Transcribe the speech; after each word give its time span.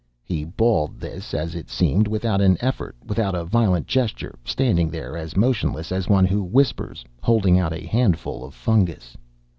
He 0.23 0.45
bawled 0.45 0.99
this, 0.99 1.31
as 1.31 1.53
it 1.53 1.69
seemed, 1.69 2.07
without 2.07 2.41
an 2.41 2.57
effort, 2.59 2.95
without 3.05 3.35
a 3.35 3.45
violent 3.45 3.85
gesture, 3.85 4.33
standing 4.43 4.89
there 4.89 5.15
as 5.15 5.37
motionless 5.37 5.91
as 5.91 6.09
one 6.09 6.25
who 6.25 6.41
whispers, 6.41 7.05
holding 7.21 7.59
out 7.59 7.71
a 7.71 7.85
handful 7.85 8.43
of 8.43 8.55
fungus. 8.55 9.15